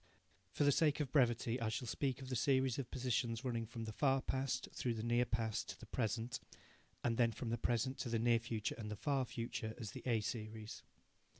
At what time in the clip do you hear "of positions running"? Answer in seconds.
2.79-3.67